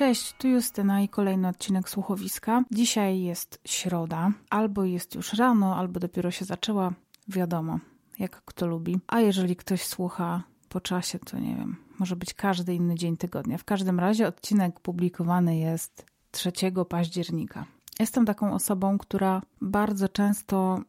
Cześć, 0.00 0.32
tu 0.32 0.48
Justyna 0.48 1.00
i 1.00 1.08
kolejny 1.08 1.48
odcinek 1.48 1.88
słuchowiska. 1.88 2.64
Dzisiaj 2.70 3.20
jest 3.20 3.60
środa, 3.64 4.32
albo 4.50 4.84
jest 4.84 5.14
już 5.14 5.32
rano, 5.32 5.76
albo 5.76 6.00
dopiero 6.00 6.30
się 6.30 6.44
zaczęła. 6.44 6.92
Wiadomo, 7.28 7.78
jak 8.18 8.42
kto 8.44 8.66
lubi. 8.66 8.98
A 9.06 9.20
jeżeli 9.20 9.56
ktoś 9.56 9.86
słucha 9.86 10.42
po 10.68 10.80
czasie, 10.80 11.18
to 11.18 11.38
nie 11.38 11.56
wiem, 11.56 11.76
może 11.98 12.16
być 12.16 12.34
każdy 12.34 12.74
inny 12.74 12.94
dzień 12.94 13.16
tygodnia. 13.16 13.58
W 13.58 13.64
każdym 13.64 14.00
razie 14.00 14.26
odcinek 14.26 14.80
publikowany 14.80 15.56
jest 15.56 16.06
3 16.30 16.52
października. 16.88 17.64
Jestem 17.98 18.26
taką 18.26 18.54
osobą, 18.54 18.98
która 18.98 19.42
bardzo 19.60 20.08
często 20.08 20.80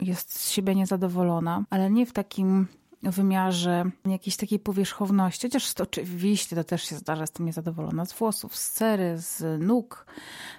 jest 0.00 0.40
z 0.40 0.50
siebie 0.50 0.74
niezadowolona, 0.74 1.64
ale 1.70 1.90
nie 1.90 2.06
w 2.06 2.12
takim 2.12 2.66
wymiarze 3.10 3.84
jakiejś 4.06 4.36
takiej 4.36 4.58
powierzchowności, 4.58 5.46
chociaż 5.46 5.74
to 5.74 5.84
oczywiście 5.84 6.56
to 6.56 6.64
też 6.64 6.82
się 6.82 6.96
zdarza, 6.96 7.22
jestem 7.22 7.46
niezadowolona 7.46 8.04
z 8.06 8.12
włosów, 8.12 8.56
z 8.56 8.70
cery, 8.70 9.18
z 9.18 9.62
nóg, 9.62 10.06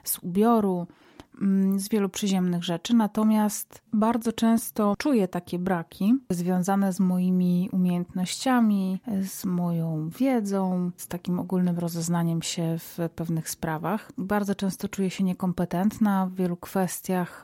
z 0.03 0.19
ubioru, 0.19 0.87
z 1.75 1.89
wielu 1.89 2.09
przyziemnych 2.09 2.63
rzeczy, 2.63 2.93
natomiast 2.93 3.81
bardzo 3.93 4.31
często 4.33 4.95
czuję 4.97 5.27
takie 5.27 5.59
braki 5.59 6.13
związane 6.29 6.93
z 6.93 6.99
moimi 6.99 7.69
umiejętnościami, 7.71 8.99
z 9.23 9.45
moją 9.45 10.09
wiedzą, 10.09 10.91
z 10.97 11.07
takim 11.07 11.39
ogólnym 11.39 11.79
rozeznaniem 11.79 12.41
się 12.41 12.75
w 12.79 12.97
pewnych 13.15 13.49
sprawach. 13.49 14.11
Bardzo 14.17 14.55
często 14.55 14.87
czuję 14.89 15.09
się 15.09 15.23
niekompetentna 15.23 16.27
w 16.27 16.35
wielu 16.35 16.57
kwestiach 16.57 17.43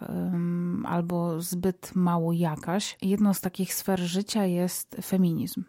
albo 0.83 1.41
zbyt 1.41 1.91
mało 1.95 2.33
jakaś. 2.33 2.97
Jedną 3.01 3.33
z 3.33 3.41
takich 3.41 3.73
sfer 3.73 3.99
życia 3.99 4.45
jest 4.45 4.97
feminizm. 5.03 5.63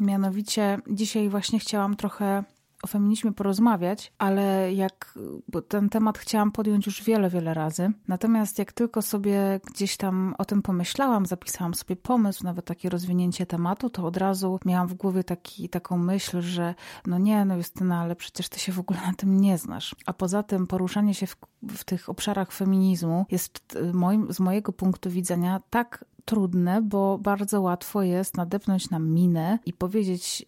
Mianowicie 0.00 0.78
dzisiaj 0.90 1.28
właśnie 1.28 1.58
chciałam 1.58 1.96
trochę 1.96 2.44
o 2.82 2.86
feminizmie 2.86 3.32
porozmawiać, 3.32 4.12
ale 4.18 4.74
jak 4.74 5.18
bo 5.48 5.62
ten 5.62 5.88
temat 5.88 6.18
chciałam 6.18 6.52
podjąć 6.52 6.86
już 6.86 7.02
wiele, 7.02 7.30
wiele 7.30 7.54
razy. 7.54 7.92
Natomiast 8.08 8.58
jak 8.58 8.72
tylko 8.72 9.02
sobie 9.02 9.60
gdzieś 9.74 9.96
tam 9.96 10.34
o 10.38 10.44
tym 10.44 10.62
pomyślałam, 10.62 11.26
zapisałam 11.26 11.74
sobie 11.74 11.96
pomysł, 11.96 12.44
nawet 12.44 12.64
takie 12.64 12.88
rozwinięcie 12.88 13.46
tematu, 13.46 13.90
to 13.90 14.06
od 14.06 14.16
razu 14.16 14.58
miałam 14.64 14.88
w 14.88 14.94
głowie 14.94 15.24
taki, 15.24 15.68
taką 15.68 15.98
myśl, 15.98 16.40
że 16.40 16.74
no 17.06 17.18
nie, 17.18 17.44
no 17.44 17.56
Justyna, 17.56 18.00
ale 18.00 18.16
przecież 18.16 18.48
ty 18.48 18.60
się 18.60 18.72
w 18.72 18.78
ogóle 18.78 19.00
na 19.06 19.14
tym 19.14 19.40
nie 19.40 19.58
znasz. 19.58 19.94
A 20.06 20.12
poza 20.12 20.42
tym 20.42 20.66
poruszanie 20.66 21.14
się 21.14 21.26
w, 21.26 21.36
w 21.62 21.84
tych 21.84 22.08
obszarach 22.08 22.52
feminizmu 22.52 23.26
jest 23.30 23.78
moim, 23.92 24.32
z 24.32 24.40
mojego 24.40 24.72
punktu 24.72 25.10
widzenia 25.10 25.60
tak 25.70 26.04
trudne, 26.24 26.82
bo 26.82 27.18
bardzo 27.18 27.60
łatwo 27.60 28.02
jest 28.02 28.36
nadepnąć 28.36 28.90
na 28.90 28.98
minę 28.98 29.58
i 29.66 29.72
powiedzieć 29.72 30.44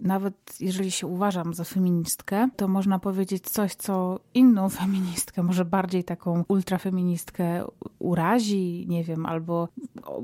nawet 0.00 0.56
jeżeli 0.60 0.90
się 0.90 1.06
uważam 1.06 1.54
za 1.54 1.64
feministkę, 1.64 2.48
to 2.56 2.68
można 2.68 2.98
powiedzieć 2.98 3.50
coś, 3.50 3.74
co 3.74 4.20
inną 4.34 4.68
feministkę, 4.68 5.42
może 5.42 5.64
bardziej 5.64 6.04
taką 6.04 6.44
ultrafeministkę 6.48 7.64
urazi, 7.98 8.86
nie 8.88 9.04
wiem, 9.04 9.26
albo 9.26 9.68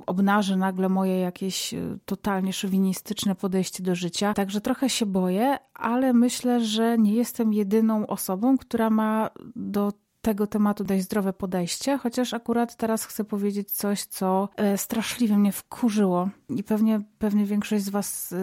obnaży 0.07 0.57
nagle 0.57 0.89
moje 0.89 1.19
jakieś 1.19 1.75
e, 1.75 1.99
totalnie 2.05 2.53
szowinistyczne 2.53 3.35
podejście 3.35 3.83
do 3.83 3.95
życia. 3.95 4.35
Także 4.35 4.61
trochę 4.61 4.89
się 4.89 5.07
boję, 5.07 5.59
ale 5.75 6.13
myślę, 6.13 6.65
że 6.65 6.99
nie 6.99 7.13
jestem 7.15 7.53
jedyną 7.53 8.07
osobą, 8.07 8.59
która 8.59 8.91
ma 8.91 9.31
do 9.57 9.93
tego 10.27 10.47
tematu 10.47 10.85
dość 10.85 11.05
zdrowe 11.05 11.33
podejście, 11.33 11.99
chociaż 11.99 12.35
akurat 12.35 12.77
teraz 12.77 13.05
chcę 13.05 13.25
powiedzieć 13.25 13.71
coś, 13.71 14.05
co 14.05 14.49
e, 14.57 14.79
straszliwie 14.79 15.39
mnie 15.39 15.53
wkurzyło 15.53 16.29
i 16.49 16.63
pewnie, 16.63 17.01
pewnie 17.19 17.45
większość 17.45 17.85
z 17.85 17.89
Was 17.89 18.33
e, 18.33 18.37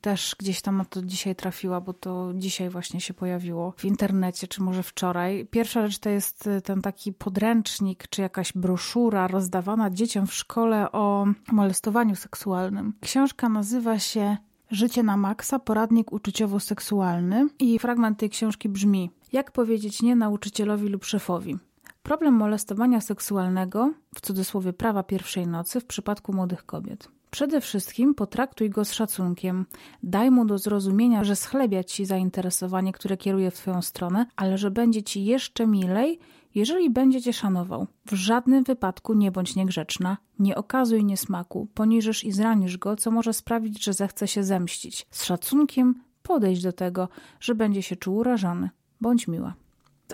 też 0.00 0.36
gdzieś 0.38 0.60
tam 0.60 0.76
na 0.76 0.84
to 0.84 1.02
dzisiaj 1.02 1.36
trafiła, 1.36 1.80
bo 1.80 1.92
to 1.92 2.32
dzisiaj 2.34 2.70
właśnie 2.70 3.00
się 3.00 3.14
pojawiło 3.14 3.74
w 3.76 3.84
internecie, 3.84 4.48
czy 4.48 4.62
może 4.62 4.82
wczoraj. 4.82 5.46
Pierwsza 5.50 5.86
rzecz 5.86 5.98
to 5.98 6.10
jest 6.10 6.46
e, 6.46 6.60
ten 6.60 6.82
taki 6.82 7.12
podręcznik, 7.12 8.08
czy 8.08 8.22
jakaś 8.22 8.52
broszura 8.52 9.26
rozdawana 9.28 9.90
dzieciom 9.90 10.26
w 10.26 10.34
szkole 10.34 10.92
o 10.92 11.26
molestowaniu 11.52 12.16
seksualnym. 12.16 12.92
Książka 13.00 13.48
nazywa 13.48 13.98
się 13.98 14.36
Życie 14.70 15.02
na 15.02 15.16
maksa, 15.16 15.58
poradnik 15.58 16.12
uczuciowo-seksualny 16.12 17.48
i 17.58 17.78
fragment 17.78 18.18
tej 18.18 18.30
książki 18.30 18.68
brzmi 18.68 19.10
Jak 19.32 19.52
powiedzieć 19.52 20.02
nie 20.02 20.16
nauczycielowi 20.16 20.88
lub 20.88 21.04
szefowi? 21.04 21.56
Problem 22.02 22.34
molestowania 22.34 23.00
seksualnego, 23.00 23.92
w 24.14 24.20
cudzysłowie 24.20 24.72
prawa 24.72 25.02
pierwszej 25.02 25.46
nocy, 25.46 25.80
w 25.80 25.84
przypadku 25.84 26.32
młodych 26.32 26.66
kobiet. 26.66 27.08
Przede 27.30 27.60
wszystkim 27.60 28.14
potraktuj 28.14 28.70
go 28.70 28.84
z 28.84 28.92
szacunkiem. 28.92 29.66
Daj 30.02 30.30
mu 30.30 30.44
do 30.44 30.58
zrozumienia, 30.58 31.24
że 31.24 31.36
schlebia 31.36 31.84
ci 31.84 32.04
zainteresowanie, 32.04 32.92
które 32.92 33.16
kieruje 33.16 33.50
w 33.50 33.54
twoją 33.54 33.82
stronę, 33.82 34.26
ale 34.36 34.58
że 34.58 34.70
będzie 34.70 35.02
ci 35.02 35.24
jeszcze 35.24 35.66
milej, 35.66 36.18
jeżeli 36.56 36.90
będzie 36.90 37.22
cię 37.22 37.32
szanował. 37.32 37.86
W 38.06 38.12
żadnym 38.14 38.64
wypadku 38.64 39.14
nie 39.14 39.32
bądź 39.32 39.56
niegrzeczna, 39.56 40.16
nie 40.38 40.56
okazuj 40.56 41.04
niesmaku, 41.04 41.68
poniżysz 41.74 42.24
i 42.24 42.32
zranisz 42.32 42.78
go, 42.78 42.96
co 42.96 43.10
może 43.10 43.32
sprawić, 43.32 43.84
że 43.84 43.92
zechce 43.92 44.28
się 44.28 44.44
zemścić. 44.44 45.06
Z 45.10 45.24
szacunkiem 45.24 45.94
podejść 46.22 46.62
do 46.62 46.72
tego, 46.72 47.08
że 47.40 47.54
będzie 47.54 47.82
się 47.82 47.96
czuł 47.96 48.16
urażony. 48.16 48.70
Bądź 49.00 49.28
miła. 49.28 49.54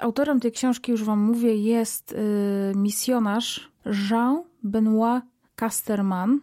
Autorem 0.01 0.41
tej 0.41 0.53
książki, 0.53 0.93
już 0.93 1.05
wam 1.05 1.21
mówię, 1.21 1.57
jest 1.57 2.13
yy, 2.13 2.81
misjonarz 2.81 3.73
Jean 4.11 4.43
Benoit 4.63 5.25
Casterman. 5.57 6.41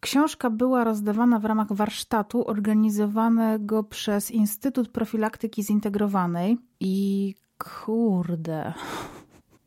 Książka 0.00 0.50
była 0.50 0.84
rozdawana 0.84 1.38
w 1.38 1.44
ramach 1.44 1.72
warsztatu 1.72 2.48
organizowanego 2.48 3.84
przez 3.84 4.30
Instytut 4.30 4.88
Profilaktyki 4.88 5.62
Zintegrowanej 5.62 6.58
i 6.80 7.34
kurde, 7.58 8.74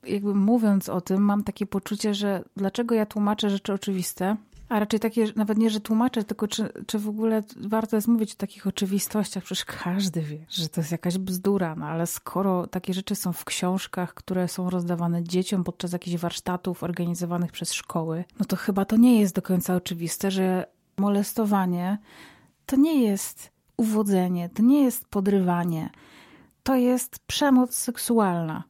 jakby 0.04 0.36
mówiąc 0.36 0.90
o 0.90 1.02
tym, 1.02 1.22
mam 1.22 1.44
takie 1.44 1.66
poczucie, 1.66 2.14
że 2.14 2.44
dlaczego 2.56 2.96
ja 2.96 3.06
tłumaczę 3.06 3.50
rzeczy 3.50 3.74
oczywiste, 3.74 4.38
a 4.70 4.80
raczej 4.80 5.00
takie, 5.00 5.26
nawet 5.36 5.58
nie, 5.58 5.70
że 5.70 5.80
tłumaczę, 5.80 6.24
tylko 6.24 6.48
czy, 6.48 6.70
czy 6.88 7.00
w 7.00 7.10
ogóle 7.10 7.44
warto 7.58 7.96
jest 7.96 8.08
mówić 8.08 8.34
o 8.34 8.38
takich 8.38 8.68
oczywistościach? 8.68 9.44
Przecież 9.44 9.66
każdy 9.66 10.22
wie, 10.22 10.46
że 10.50 10.70
to 10.70 10.82
jest 10.82 10.92
jakaś 10.92 11.18
bzdura, 11.18 11.76
no 11.76 11.86
ale 11.86 12.08
skoro 12.08 12.68
takie 12.68 12.94
rzeczy 12.94 13.16
są 13.16 13.34
w 13.34 13.46
książkach, 13.46 14.14
które 14.14 14.48
są 14.48 14.70
rozdawane 14.70 15.24
dzieciom 15.24 15.64
podczas 15.64 15.94
jakichś 15.94 16.18
warsztatów 16.18 16.84
organizowanych 16.84 17.52
przez 17.52 17.74
szkoły, 17.74 18.24
no 18.40 18.46
to 18.46 18.56
chyba 18.56 18.86
to 18.86 18.98
nie 18.98 19.20
jest 19.20 19.36
do 19.36 19.42
końca 19.42 19.76
oczywiste, 19.76 20.32
że 20.32 20.66
molestowanie 20.98 21.98
to 22.66 22.76
nie 22.76 23.04
jest 23.04 23.52
uwodzenie, 23.78 24.50
to 24.50 24.64
nie 24.64 24.84
jest 24.84 25.08
podrywanie, 25.08 25.90
to 26.64 26.76
jest 26.76 27.20
przemoc 27.20 27.76
seksualna. 27.76 28.64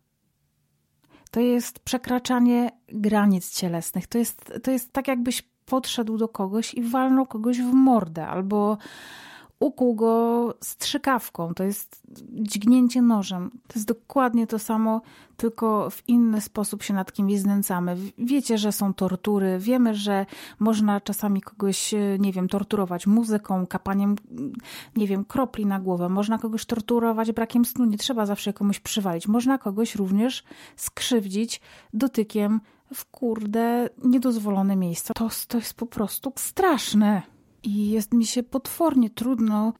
To 1.32 1.40
jest 1.40 1.80
przekraczanie 1.80 2.72
granic 2.88 3.52
cielesnych. 3.52 4.08
To 4.08 4.18
jest, 4.18 4.54
to 4.64 4.72
jest 4.72 4.94
tak, 4.94 5.08
jakbyś 5.08 5.42
podszedł 5.66 6.18
do 6.18 6.28
kogoś 6.28 6.74
i 6.74 6.84
walnął 6.84 7.26
kogoś 7.26 7.62
w 7.62 7.74
mordę 7.74 8.28
albo 8.28 8.78
ukuł 9.60 9.96
go 9.96 10.54
strzykawką, 10.64 11.54
to 11.54 11.64
jest 11.64 12.02
dźgnięcie 12.32 13.02
nożem. 13.02 13.52
To 13.68 13.74
jest 13.76 13.88
dokładnie 13.88 14.48
to 14.48 14.60
samo, 14.60 15.02
tylko 15.38 15.90
w 15.90 16.10
inny 16.10 16.42
sposób 16.42 16.84
się 16.84 16.94
nad 16.94 17.12
kimś 17.12 17.40
znęcamy. 17.40 17.98
Wiecie, 18.18 18.58
że 18.58 18.72
są 18.72 18.94
tortury, 18.94 19.60
wiemy, 19.60 19.96
że 19.96 20.26
można 20.60 21.02
czasami 21.02 21.42
kogoś, 21.42 21.94
nie 22.20 22.34
wiem, 22.34 22.48
torturować 22.48 23.08
muzyką, 23.08 23.68
kapaniem, 23.68 24.16
nie 24.96 25.08
wiem, 25.08 25.26
kropli 25.26 25.66
na 25.66 25.80
głowę, 25.80 26.10
można 26.10 26.38
kogoś 26.38 26.66
torturować 26.66 27.32
brakiem 27.32 27.66
snu, 27.66 27.86
nie 27.86 27.98
trzeba 27.98 28.26
zawsze 28.26 28.54
komuś 28.54 28.80
przywalić. 28.80 29.28
Można 29.28 29.58
kogoś 29.58 29.96
również 29.96 30.44
skrzywdzić 30.76 31.62
dotykiem 31.94 32.62
w 32.94 33.06
kurde 33.06 33.90
niedozwolone 34.04 34.76
miejsca. 34.76 35.14
To, 35.14 35.30
to 35.48 35.58
jest 35.58 35.74
po 35.74 35.86
prostu 35.86 36.34
straszne. 36.36 37.39
I 37.64 37.90
jest 37.90 38.14
mi 38.14 38.26
się 38.26 38.44
potwornie 38.44 39.10
trudno 39.10 39.74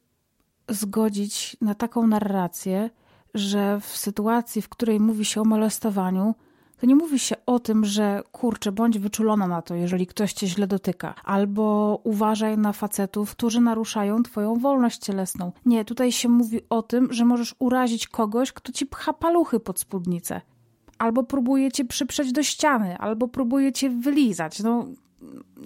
zgodzić 0.70 1.58
na 1.62 1.76
taką 1.76 2.08
narrację, 2.08 2.90
że 3.34 3.80
w 3.80 3.98
sytuacji, 3.98 4.62
w 4.62 4.70
której 4.70 5.00
mówi 5.00 5.26
się 5.26 5.42
o 5.42 5.46
molestowaniu, 5.46 6.36
to 6.80 6.86
nie 6.86 6.96
mówi 6.96 7.20
się 7.20 7.36
o 7.46 7.60
tym, 7.60 7.86
że 7.86 8.24
kurczę, 8.32 8.72
bądź 8.72 9.00
wyczulona 9.00 9.48
na 9.48 9.62
to, 9.62 9.76
jeżeli 9.76 10.08
ktoś 10.08 10.34
cię 10.34 10.48
źle 10.48 10.68
dotyka, 10.68 11.16
albo 11.24 12.00
uważaj 12.04 12.58
na 12.58 12.74
facetów, 12.74 13.32
którzy 13.32 13.62
naruszają 13.62 14.24
twoją 14.24 14.56
wolność 14.56 15.00
cielesną. 15.00 15.52
Nie, 15.66 15.86
tutaj 15.86 16.12
się 16.12 16.30
mówi 16.30 16.62
o 16.70 16.82
tym, 16.82 17.14
że 17.14 17.26
możesz 17.26 17.56
urazić 17.60 18.08
kogoś, 18.08 18.52
kto 18.52 18.72
ci 18.72 18.86
pcha 18.86 19.14
paluchy 19.14 19.60
pod 19.60 19.80
spódnicę, 19.80 20.42
albo 20.98 21.24
próbuje 21.24 21.72
cię 21.72 21.86
przyprzeć 21.86 22.32
do 22.32 22.44
ściany, 22.44 22.98
albo 22.98 23.28
próbuje 23.28 23.72
cię 23.72 23.90
wylizać. 23.90 24.60
No, 24.60 24.86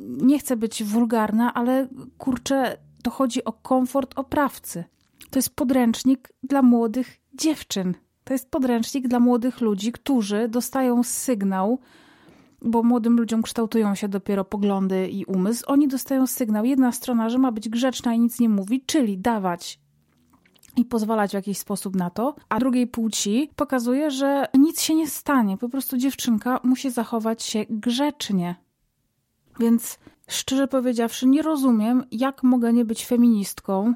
nie 0.01 0.39
chcę 0.39 0.57
być 0.57 0.83
wulgarna, 0.83 1.53
ale 1.53 1.87
kurczę, 2.17 2.77
to 3.03 3.11
chodzi 3.11 3.43
o 3.43 3.53
komfort 3.53 4.19
oprawcy. 4.19 4.83
To 5.29 5.39
jest 5.39 5.55
podręcznik 5.55 6.31
dla 6.43 6.61
młodych 6.61 7.19
dziewczyn. 7.33 7.93
To 8.23 8.33
jest 8.33 8.51
podręcznik 8.51 9.07
dla 9.07 9.19
młodych 9.19 9.61
ludzi, 9.61 9.91
którzy 9.91 10.47
dostają 10.49 11.03
sygnał, 11.03 11.79
bo 12.61 12.83
młodym 12.83 13.17
ludziom 13.17 13.41
kształtują 13.41 13.95
się 13.95 14.07
dopiero 14.07 14.45
poglądy 14.45 15.09
i 15.09 15.25
umysł. 15.25 15.63
Oni 15.67 15.87
dostają 15.87 16.27
sygnał, 16.27 16.65
jedna 16.65 16.91
strona, 16.91 17.29
że 17.29 17.37
ma 17.37 17.51
być 17.51 17.69
grzeczna 17.69 18.13
i 18.13 18.19
nic 18.19 18.39
nie 18.39 18.49
mówi, 18.49 18.81
czyli 18.85 19.17
dawać 19.17 19.79
i 20.77 20.85
pozwalać 20.85 21.31
w 21.31 21.33
jakiś 21.33 21.57
sposób 21.57 21.95
na 21.95 22.09
to, 22.09 22.35
a 22.49 22.59
drugiej 22.59 22.87
płci 22.87 23.49
pokazuje, 23.55 24.11
że 24.11 24.47
nic 24.53 24.81
się 24.81 24.95
nie 24.95 25.07
stanie. 25.07 25.57
Po 25.57 25.69
prostu 25.69 25.97
dziewczynka 25.97 26.59
musi 26.63 26.91
zachować 26.91 27.43
się 27.43 27.65
grzecznie. 27.69 28.55
Więc 29.59 29.99
szczerze 30.27 30.67
powiedziawszy, 30.67 31.27
nie 31.27 31.41
rozumiem, 31.41 32.03
jak 32.11 32.43
mogę 32.43 32.73
nie 32.73 32.85
być 32.85 33.05
feministką 33.05 33.93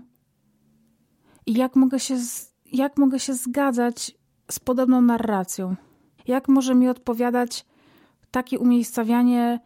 i 1.45 1.53
jak 1.53 1.75
mogę 1.75 1.99
się, 1.99 2.17
jak 2.65 2.97
mogę 2.97 3.19
się 3.19 3.33
zgadzać 3.33 4.17
z 4.51 4.59
podobną 4.59 5.01
narracją. 5.01 5.75
Jak 6.27 6.47
może 6.47 6.75
mi 6.75 6.89
odpowiadać 6.89 7.65
takie 8.31 8.59
umiejscawianie 8.59 9.59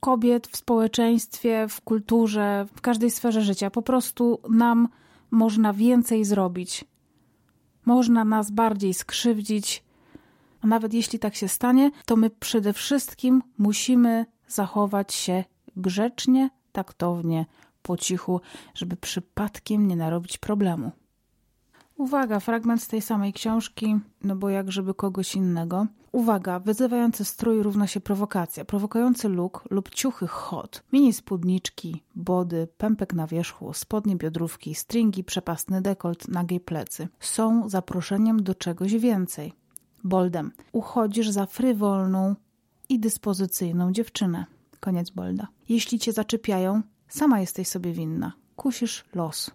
kobiet 0.00 0.46
w 0.46 0.56
społeczeństwie, 0.56 1.66
w 1.68 1.80
kulturze, 1.80 2.66
w 2.74 2.80
każdej 2.80 3.10
sferze 3.10 3.42
życia. 3.42 3.70
Po 3.70 3.82
prostu 3.82 4.40
nam 4.50 4.88
można 5.30 5.72
więcej 5.72 6.24
zrobić. 6.24 6.84
Można 7.84 8.24
nas 8.24 8.50
bardziej 8.50 8.94
skrzywdzić. 8.94 9.84
A 10.60 10.66
nawet 10.66 10.94
jeśli 10.94 11.18
tak 11.18 11.34
się 11.34 11.48
stanie, 11.48 11.90
to 12.06 12.16
my 12.16 12.30
przede 12.30 12.72
wszystkim 12.72 13.42
musimy 13.58 14.26
zachować 14.50 15.14
się 15.14 15.44
grzecznie, 15.76 16.50
taktownie, 16.72 17.46
po 17.82 17.96
cichu, 17.96 18.40
żeby 18.74 18.96
przypadkiem 18.96 19.88
nie 19.88 19.96
narobić 19.96 20.38
problemu. 20.38 20.92
Uwaga, 21.96 22.40
fragment 22.40 22.82
z 22.82 22.88
tej 22.88 23.02
samej 23.02 23.32
książki, 23.32 23.96
no 24.22 24.36
bo 24.36 24.48
jak 24.48 24.72
żeby 24.72 24.94
kogoś 24.94 25.34
innego. 25.34 25.86
Uwaga, 26.12 26.60
wyzywający 26.60 27.24
strój 27.24 27.62
równa 27.62 27.86
się 27.86 28.00
prowokacja. 28.00 28.64
Prowokujący 28.64 29.28
look 29.28 29.64
lub 29.70 29.90
ciuchy 29.90 30.26
hot, 30.26 30.82
mini 30.92 31.12
spódniczki, 31.12 32.02
body, 32.14 32.68
pępek 32.78 33.14
na 33.14 33.26
wierzchu, 33.26 33.72
spodnie 33.72 34.16
biodrówki, 34.16 34.74
stringi, 34.74 35.24
przepastny 35.24 35.82
dekolt, 35.82 36.28
nagie 36.28 36.60
plecy 36.60 37.08
są 37.20 37.68
zaproszeniem 37.68 38.42
do 38.42 38.54
czegoś 38.54 38.94
więcej. 38.94 39.52
Boldem. 40.04 40.52
Uchodzisz 40.72 41.28
za 41.28 41.46
frywolną 41.46 42.34
i 42.90 42.98
dyspozycyjną 42.98 43.92
dziewczynę. 43.92 44.46
Koniec 44.80 45.10
bolda. 45.10 45.48
Jeśli 45.68 45.98
cię 45.98 46.12
zaczepiają, 46.12 46.82
sama 47.08 47.40
jesteś 47.40 47.68
sobie 47.68 47.92
winna. 47.92 48.32
Kusisz 48.56 49.04
los. 49.14 49.50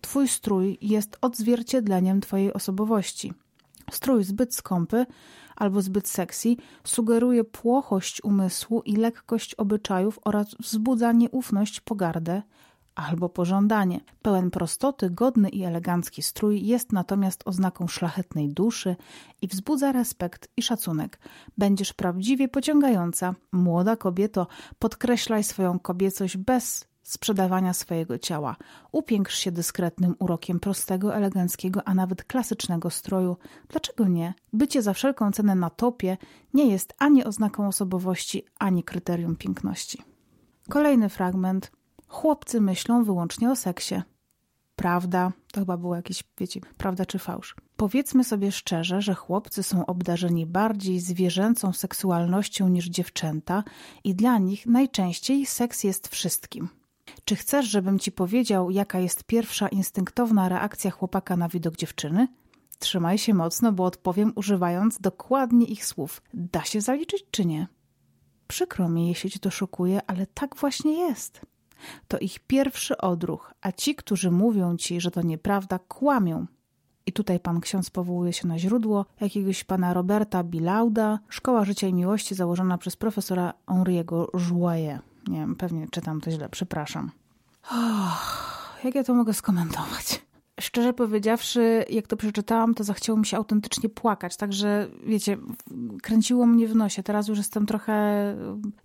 Twój 0.00 0.28
strój 0.28 0.78
jest 0.80 1.18
odzwierciedleniem 1.20 2.20
Twojej 2.20 2.52
osobowości. 2.52 3.32
Strój 3.92 4.24
zbyt 4.24 4.54
skąpy 4.54 5.06
albo 5.56 5.82
zbyt 5.82 6.08
sexy 6.08 6.56
sugeruje 6.84 7.44
płochość 7.44 8.24
umysłu 8.24 8.82
i 8.84 8.96
lekkość 8.96 9.54
obyczajów 9.54 10.18
oraz 10.24 10.54
wzbudza 10.60 11.12
nieufność, 11.12 11.80
pogardę 11.80 12.42
albo 12.94 13.28
pożądanie. 13.28 14.00
Pełen 14.22 14.50
prostoty, 14.50 15.10
godny 15.10 15.48
i 15.48 15.64
elegancki 15.64 16.22
strój 16.22 16.66
jest 16.66 16.92
natomiast 16.92 17.42
oznaką 17.44 17.86
szlachetnej 17.86 18.48
duszy 18.48 18.96
i 19.42 19.48
wzbudza 19.48 19.92
respekt 19.92 20.48
i 20.56 20.62
szacunek. 20.62 21.18
Będziesz 21.58 21.92
prawdziwie 21.92 22.48
pociągająca. 22.48 23.34
Młoda 23.52 23.96
kobieto, 23.96 24.46
podkreślaj 24.78 25.44
swoją 25.44 25.78
kobiecość 25.78 26.36
bez 26.36 26.86
sprzedawania 27.04 27.72
swojego 27.72 28.18
ciała. 28.18 28.56
Upiększ 28.92 29.38
się 29.38 29.52
dyskretnym 29.52 30.14
urokiem 30.18 30.60
prostego, 30.60 31.14
eleganckiego, 31.14 31.88
a 31.88 31.94
nawet 31.94 32.24
klasycznego 32.24 32.90
stroju. 32.90 33.36
Dlaczego 33.68 34.08
nie? 34.08 34.34
Bycie 34.52 34.82
za 34.82 34.92
wszelką 34.92 35.32
cenę 35.32 35.54
na 35.54 35.70
topie 35.70 36.16
nie 36.54 36.70
jest 36.70 36.94
ani 36.98 37.24
oznaką 37.24 37.68
osobowości, 37.68 38.44
ani 38.58 38.84
kryterium 38.84 39.36
piękności. 39.36 40.02
Kolejny 40.68 41.08
fragment. 41.08 41.72
Chłopcy 42.14 42.60
myślą 42.60 43.04
wyłącznie 43.04 43.50
o 43.50 43.56
seksie. 43.56 43.94
Prawda, 44.76 45.32
to 45.52 45.60
chyba 45.60 45.76
było 45.76 45.96
jakieś, 45.96 46.24
wiecie, 46.38 46.60
prawda 46.76 47.06
czy 47.06 47.18
fałsz. 47.18 47.56
Powiedzmy 47.76 48.24
sobie 48.24 48.52
szczerze, 48.52 49.02
że 49.02 49.14
chłopcy 49.14 49.62
są 49.62 49.86
obdarzeni 49.86 50.46
bardziej 50.46 51.00
zwierzęcą 51.00 51.72
seksualnością 51.72 52.68
niż 52.68 52.86
dziewczęta 52.86 53.64
i 54.04 54.14
dla 54.14 54.38
nich 54.38 54.66
najczęściej 54.66 55.46
seks 55.46 55.84
jest 55.84 56.08
wszystkim. 56.08 56.68
Czy 57.24 57.36
chcesz, 57.36 57.66
żebym 57.66 57.98
ci 57.98 58.12
powiedział, 58.12 58.70
jaka 58.70 58.98
jest 58.98 59.24
pierwsza 59.24 59.68
instynktowna 59.68 60.48
reakcja 60.48 60.90
chłopaka 60.90 61.36
na 61.36 61.48
widok 61.48 61.76
dziewczyny? 61.76 62.28
Trzymaj 62.78 63.18
się 63.18 63.34
mocno, 63.34 63.72
bo 63.72 63.84
odpowiem 63.84 64.32
używając 64.34 65.00
dokładnie 65.00 65.66
ich 65.66 65.86
słów. 65.86 66.22
Da 66.34 66.64
się 66.64 66.80
zaliczyć 66.80 67.24
czy 67.30 67.44
nie? 67.44 67.68
Przykro 68.46 68.88
mi, 68.88 69.08
jeśli 69.08 69.30
cię 69.30 69.38
to 69.38 69.50
szokuje, 69.50 70.00
ale 70.06 70.26
tak 70.26 70.56
właśnie 70.56 70.98
jest. 70.98 71.53
To 72.08 72.18
ich 72.18 72.38
pierwszy 72.38 72.98
odruch, 72.98 73.54
a 73.60 73.72
ci, 73.72 73.94
którzy 73.94 74.30
mówią 74.30 74.76
ci, 74.76 75.00
że 75.00 75.10
to 75.10 75.22
nieprawda, 75.22 75.78
kłamią. 75.78 76.46
I 77.06 77.12
tutaj 77.12 77.40
pan 77.40 77.60
ksiądz 77.60 77.90
powołuje 77.90 78.32
się 78.32 78.48
na 78.48 78.58
źródło 78.58 79.06
jakiegoś 79.20 79.64
pana 79.64 79.94
Roberta 79.94 80.44
Bilauda, 80.44 81.18
Szkoła 81.28 81.64
Życia 81.64 81.86
i 81.86 81.94
Miłości 81.94 82.34
założona 82.34 82.78
przez 82.78 82.96
profesora 82.96 83.52
Henri'ego 83.66 84.26
Jouyet. 84.38 85.00
Nie 85.28 85.38
wiem, 85.38 85.56
pewnie 85.56 85.88
czytam 85.88 86.20
to 86.20 86.30
źle, 86.30 86.48
przepraszam. 86.48 87.10
Oh, 87.70 88.20
jak 88.84 88.94
ja 88.94 89.04
to 89.04 89.14
mogę 89.14 89.34
skomentować? 89.34 90.23
Szczerze 90.60 90.92
powiedziawszy, 90.92 91.84
jak 91.90 92.06
to 92.06 92.16
przeczytałam, 92.16 92.74
to 92.74 92.84
zachciało 92.84 93.18
mi 93.18 93.26
się 93.26 93.36
autentycznie 93.36 93.88
płakać. 93.88 94.36
Także, 94.36 94.88
wiecie, 95.06 95.36
kręciło 96.02 96.46
mnie 96.46 96.68
w 96.68 96.76
nosie. 96.76 97.02
Teraz 97.02 97.28
już 97.28 97.38
jestem 97.38 97.66
trochę, 97.66 98.36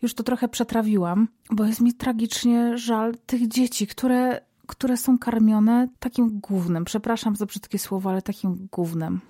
już 0.02 0.14
to 0.14 0.24
trochę 0.24 0.48
przetrawiłam, 0.48 1.28
bo 1.52 1.66
jest 1.66 1.82
mi 1.82 1.94
tragicznie 1.94 2.78
żal 2.78 3.16
tych 3.26 3.48
dzieci, 3.48 3.88
które, 3.88 4.42
które 4.68 4.98
są 4.98 5.18
karmione 5.18 5.88
takim 6.00 6.40
głównym. 6.40 6.86
Przepraszam 6.86 7.36
za 7.36 7.46
brzydkie 7.46 7.80
słowo, 7.80 8.10
ale 8.10 8.22
takim 8.22 8.68
głównym. 8.72 9.22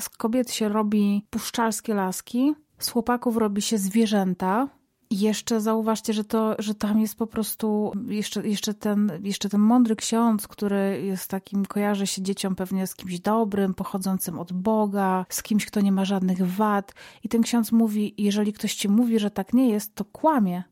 Z 0.00 0.08
kobiet 0.08 0.52
się 0.52 0.68
robi 0.68 1.26
puszczalskie 1.30 1.94
laski, 1.94 2.54
z 2.78 2.90
chłopaków 2.90 3.36
robi 3.36 3.62
się 3.62 3.78
zwierzęta, 3.78 4.68
jeszcze 5.10 5.60
zauważcie, 5.60 6.12
że, 6.12 6.24
to, 6.24 6.54
że 6.58 6.74
tam 6.74 7.00
jest 7.00 7.14
po 7.14 7.26
prostu 7.26 7.92
jeszcze, 8.06 8.48
jeszcze, 8.48 8.74
ten, 8.74 9.12
jeszcze 9.22 9.48
ten 9.48 9.60
mądry 9.60 9.96
ksiądz, 9.96 10.48
który 10.48 11.02
jest 11.04 11.30
takim, 11.30 11.66
kojarzy 11.66 12.06
się 12.06 12.22
dzieciom 12.22 12.54
pewnie 12.54 12.86
z 12.86 12.94
kimś 12.94 13.20
dobrym, 13.20 13.74
pochodzącym 13.74 14.38
od 14.38 14.52
Boga, 14.52 15.26
z 15.28 15.42
kimś, 15.42 15.66
kto 15.66 15.80
nie 15.80 15.92
ma 15.92 16.04
żadnych 16.04 16.46
wad. 16.46 16.94
I 17.24 17.28
ten 17.28 17.42
ksiądz 17.42 17.72
mówi, 17.72 18.14
jeżeli 18.18 18.52
ktoś 18.52 18.74
ci 18.74 18.88
mówi, 18.88 19.18
że 19.18 19.30
tak 19.30 19.52
nie 19.52 19.70
jest, 19.70 19.94
to 19.94 20.04
kłamie. 20.04 20.62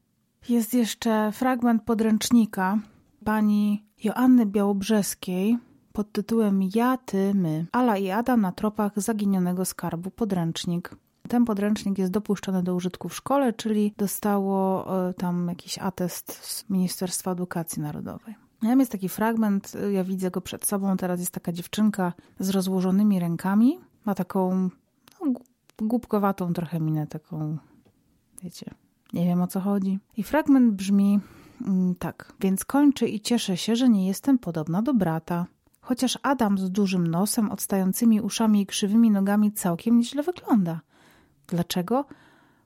Jest 0.49 0.75
jeszcze 0.75 1.33
fragment 1.33 1.83
podręcznika 1.83 2.79
pani 3.25 3.85
Joanny 4.05 4.47
Białobrzeskiej 4.47 5.59
pod 5.93 6.13
tytułem 6.13 6.61
Ja, 6.75 6.97
ty, 6.97 7.33
my. 7.35 7.67
Ala 7.73 7.97
i 7.99 8.11
Adam 8.11 8.41
na 8.41 8.53
tropach 8.53 9.01
zaginionego 9.01 9.65
skarbu 9.65 10.11
podręcznik. 10.11 10.91
Ten 11.29 11.45
podręcznik 11.45 11.99
jest 11.99 12.13
dopuszczony 12.13 12.63
do 12.63 12.75
użytku 12.75 13.09
w 13.09 13.15
szkole, 13.15 13.53
czyli 13.53 13.95
dostało 13.97 14.87
e, 15.09 15.15
tam 15.15 15.49
jakiś 15.49 15.79
atest 15.79 16.33
z 16.45 16.71
Ministerstwa 16.71 17.33
Edukacji 17.33 17.83
Narodowej. 17.83 18.35
Tam 18.61 18.81
jest 18.81 18.93
taki 18.93 19.09
fragment, 19.09 19.73
e, 19.75 19.93
ja 19.93 20.05
widzę 20.05 20.31
go 20.31 20.41
przed 20.41 20.67
sobą. 20.67 20.97
Teraz 20.97 21.21
jest 21.21 21.33
taka 21.33 21.53
dziewczynka 21.53 22.13
z 22.39 22.51
rozłożonymi 22.51 23.21
rękami. 23.21 23.79
Ma 24.05 24.15
taką 24.15 24.71
no, 25.21 25.33
głupkowatą 25.79 26.53
trochę 26.53 26.81
minę, 26.81 27.07
taką, 27.07 27.57
wiecie, 28.43 28.71
nie 29.13 29.25
wiem 29.25 29.43
o 29.43 29.47
co 29.47 29.61
chodzi. 29.61 29.99
I 30.17 30.23
fragment 30.23 30.75
brzmi 30.75 31.21
mm, 31.67 31.95
tak. 31.95 32.33
Więc 32.41 32.65
kończy 32.65 33.09
i 33.09 33.21
cieszę 33.21 33.57
się, 33.57 33.77
że 33.77 33.89
nie 33.89 34.07
jestem 34.07 34.39
podobna 34.39 34.83
do 34.83 34.95
brata. 34.95 35.47
Chociaż 35.81 36.19
Adam 36.23 36.59
z 36.59 36.71
dużym 36.71 37.07
nosem, 37.07 37.51
odstającymi 37.51 38.21
uszami 38.21 38.61
i 38.61 38.67
krzywymi 38.67 39.11
nogami 39.11 39.53
całkiem 39.53 39.97
nieźle 39.97 40.23
wygląda. 40.23 40.81
Dlaczego? 41.49 42.05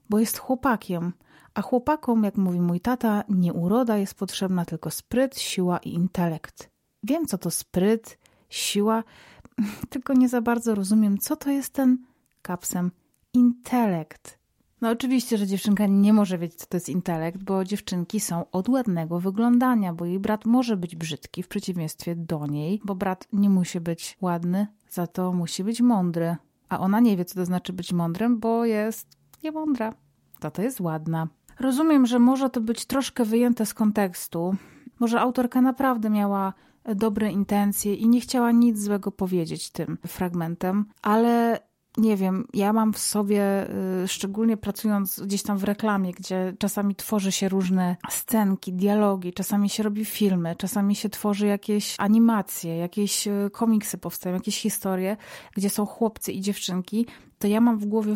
Bo 0.09 0.19
jest 0.19 0.37
chłopakiem, 0.37 1.13
a 1.53 1.61
chłopakom, 1.61 2.23
jak 2.23 2.37
mówi 2.37 2.61
mój 2.61 2.79
tata, 2.79 3.23
nie 3.29 3.53
uroda 3.53 3.97
jest 3.97 4.13
potrzebna, 4.13 4.65
tylko 4.65 4.91
spryt, 4.91 5.39
siła 5.39 5.77
i 5.77 5.93
intelekt. 5.93 6.69
Wiem, 7.03 7.25
co 7.25 7.37
to 7.37 7.51
spryt, 7.51 8.17
siła, 8.49 9.03
tylko 9.89 10.13
nie 10.13 10.29
za 10.29 10.41
bardzo 10.41 10.75
rozumiem, 10.75 11.17
co 11.17 11.35
to 11.35 11.49
jest 11.49 11.73
ten 11.73 11.97
kapsem 12.41 12.91
intelekt. 13.33 14.41
No 14.81 14.89
oczywiście, 14.89 15.37
że 15.37 15.47
dziewczynka 15.47 15.87
nie 15.87 16.13
może 16.13 16.37
wiedzieć, 16.37 16.59
co 16.59 16.65
to 16.65 16.77
jest 16.77 16.89
intelekt, 16.89 17.43
bo 17.43 17.65
dziewczynki 17.65 18.19
są 18.19 18.51
od 18.51 18.69
ładnego 18.69 19.19
wyglądania, 19.19 19.93
bo 19.93 20.05
jej 20.05 20.19
brat 20.19 20.45
może 20.45 20.77
być 20.77 20.95
brzydki 20.95 21.43
w 21.43 21.47
przeciwieństwie 21.47 22.15
do 22.15 22.47
niej, 22.47 22.81
bo 22.85 22.95
brat 22.95 23.27
nie 23.33 23.49
musi 23.49 23.79
być 23.79 24.17
ładny, 24.21 24.67
za 24.89 25.07
to 25.07 25.33
musi 25.33 25.63
być 25.63 25.81
mądry 25.81 26.35
a 26.71 26.79
ona 26.79 26.99
nie 26.99 27.17
wie, 27.17 27.25
co 27.25 27.35
to 27.35 27.45
znaczy 27.45 27.73
być 27.73 27.93
mądrym, 27.93 28.39
bo 28.39 28.65
jest 28.65 29.07
niemądra. 29.43 29.93
To 30.39 30.51
to 30.51 30.61
jest 30.61 30.79
ładna. 30.79 31.27
Rozumiem, 31.59 32.05
że 32.05 32.19
może 32.19 32.49
to 32.49 32.61
być 32.61 32.85
troszkę 32.85 33.25
wyjęte 33.25 33.65
z 33.65 33.73
kontekstu. 33.73 34.55
Może 34.99 35.21
autorka 35.21 35.61
naprawdę 35.61 36.09
miała 36.09 36.53
dobre 36.95 37.31
intencje 37.31 37.95
i 37.95 38.07
nie 38.07 38.21
chciała 38.21 38.51
nic 38.51 38.79
złego 38.79 39.11
powiedzieć 39.11 39.69
tym 39.69 39.97
fragmentem, 40.07 40.85
ale 41.01 41.59
nie 41.97 42.17
wiem, 42.17 42.47
ja 42.53 42.73
mam 42.73 42.93
w 42.93 42.99
sobie, 42.99 43.67
y, 44.03 44.07
szczególnie 44.07 44.57
pracując 44.57 45.19
gdzieś 45.19 45.43
tam 45.43 45.57
w 45.57 45.63
reklamie, 45.63 46.13
gdzie 46.13 46.53
czasami 46.59 46.95
tworzy 46.95 47.31
się 47.31 47.49
różne 47.49 47.95
scenki, 48.09 48.73
dialogi, 48.73 49.33
czasami 49.33 49.69
się 49.69 49.83
robi 49.83 50.05
filmy, 50.05 50.55
czasami 50.55 50.95
się 50.95 51.09
tworzy 51.09 51.47
jakieś 51.47 51.95
animacje, 51.97 52.77
jakieś 52.77 53.27
y, 53.27 53.49
komiksy 53.53 53.97
powstają, 53.97 54.35
jakieś 54.35 54.61
historie, 54.61 55.17
gdzie 55.55 55.69
są 55.69 55.85
chłopcy 55.85 56.31
i 56.31 56.41
dziewczynki, 56.41 57.05
to 57.39 57.47
ja 57.47 57.61
mam 57.61 57.77
w 57.77 57.85
głowie 57.85 58.15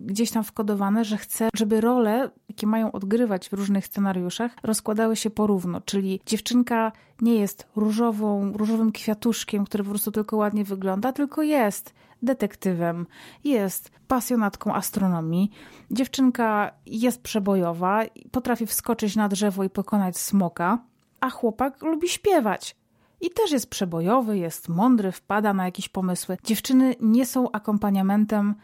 gdzieś 0.00 0.30
tam 0.30 0.44
wkodowane, 0.44 1.04
że 1.04 1.16
chcę, 1.16 1.48
żeby 1.54 1.80
role, 1.80 2.30
jakie 2.48 2.66
mają 2.66 2.92
odgrywać 2.92 3.48
w 3.48 3.52
różnych 3.52 3.86
scenariuszach, 3.86 4.52
rozkładały 4.62 5.16
się 5.16 5.30
porówno. 5.30 5.80
Czyli 5.80 6.20
dziewczynka 6.26 6.92
nie 7.20 7.34
jest 7.34 7.68
różową, 7.76 8.52
różowym 8.52 8.92
kwiatuszkiem, 8.92 9.64
który 9.64 9.84
po 9.84 9.90
prostu 9.90 10.12
tylko 10.12 10.36
ładnie 10.36 10.64
wygląda, 10.64 11.12
tylko 11.12 11.42
jest 11.42 11.94
detektywem, 12.22 13.06
jest 13.44 13.90
pasjonatką 14.08 14.74
astronomii. 14.74 15.50
Dziewczynka 15.90 16.70
jest 16.86 17.22
przebojowa, 17.22 18.02
potrafi 18.30 18.66
wskoczyć 18.66 19.16
na 19.16 19.28
drzewo 19.28 19.64
i 19.64 19.70
pokonać 19.70 20.18
smoka, 20.18 20.78
a 21.20 21.30
chłopak 21.30 21.82
lubi 21.82 22.08
śpiewać. 22.08 22.76
I 23.20 23.30
też 23.30 23.50
jest 23.50 23.70
przebojowy, 23.70 24.38
jest 24.38 24.68
mądry, 24.68 25.12
wpada 25.12 25.54
na 25.54 25.64
jakieś 25.64 25.88
pomysły. 25.88 26.36
Dziewczyny 26.44 26.94
nie 27.00 27.26
są 27.26 27.50
akompaniamentem 27.50 28.54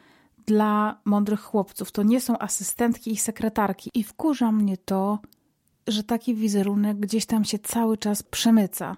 dla 0.47 1.01
mądrych 1.05 1.41
chłopców. 1.41 1.93
To 1.93 2.03
nie 2.03 2.21
są 2.21 2.39
asystentki 2.39 3.13
i 3.13 3.17
sekretarki. 3.17 3.91
I 3.95 4.05
wkurza 4.05 4.53
mnie 4.53 4.77
to, 4.77 5.19
że 5.87 6.03
taki 6.03 6.35
wizerunek 6.35 6.97
gdzieś 6.97 7.27
tam 7.27 7.45
się 7.45 7.59
cały 7.59 7.99
czas 7.99 8.23
przemyca. 8.23 8.97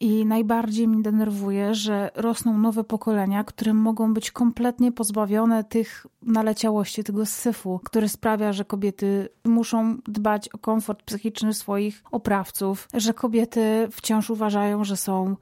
I 0.00 0.26
najbardziej 0.26 0.88
mnie 0.88 1.02
denerwuje, 1.02 1.74
że 1.74 2.10
rosną 2.14 2.58
nowe 2.58 2.84
pokolenia, 2.84 3.44
które 3.44 3.74
mogą 3.74 4.14
być 4.14 4.30
kompletnie 4.30 4.92
pozbawione 4.92 5.64
tych 5.64 6.06
naleciałości, 6.22 7.04
tego 7.04 7.26
syfu, 7.26 7.80
który 7.84 8.08
sprawia, 8.08 8.52
że 8.52 8.64
kobiety 8.64 9.28
muszą 9.44 9.96
dbać 10.06 10.48
o 10.48 10.58
komfort 10.58 11.02
psychiczny 11.02 11.54
swoich 11.54 12.02
oprawców, 12.10 12.88
że 12.94 13.14
kobiety 13.14 13.88
wciąż 13.90 14.30
uważają, 14.30 14.84
że 14.84 14.96
są 14.96 15.36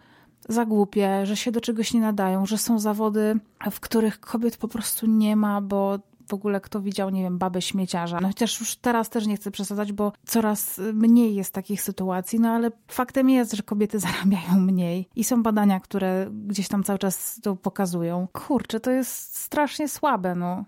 za 0.49 0.67
głupie, 0.67 1.27
że 1.27 1.37
się 1.37 1.53
do 1.53 1.61
czegoś 1.61 1.95
nie 1.95 2.01
nadają, 2.01 2.47
że 2.47 2.59
są 2.59 2.79
zawody, 2.79 3.41
w 3.71 3.81
których 3.81 4.21
kobiet 4.21 4.57
po 4.57 4.69
prostu 4.69 5.07
nie 5.07 5.37
ma, 5.37 5.61
bo 5.61 5.99
w 6.29 6.35
ogóle 6.35 6.61
kto 6.61 6.81
widział, 6.81 7.11
nie 7.11 7.23
wiem, 7.23 7.39
babę 7.39 7.63
śmieciarza. 7.63 8.21
No 8.21 8.29
chociaż 8.29 8.61
już 8.61 8.77
teraz 8.77 9.11
też 9.11 9.27
nie 9.27 9.37
chcę 9.37 9.51
przesadzać, 9.51 9.93
bo 9.93 10.13
coraz 10.27 10.81
mniej 10.93 11.35
jest 11.35 11.55
takich 11.55 11.83
sytuacji, 11.83 12.41
no 12.41 12.49
ale 12.49 12.71
faktem 12.89 13.31
jest, 13.31 13.53
że 13.53 13.63
kobiety 13.63 13.99
zarabiają 14.09 14.61
mniej 14.61 15.09
i 15.17 15.25
są 15.25 15.43
badania, 15.43 15.81
które 15.81 16.27
gdzieś 16.31 16.69
tam 16.69 16.85
cały 16.85 16.99
czas 16.99 17.41
to 17.43 17.57
pokazują. 17.57 18.29
Kurczę, 18.33 18.81
to 18.81 18.91
jest 18.91 19.37
strasznie 19.37 19.89
słabe, 19.89 20.35
no. 20.35 20.65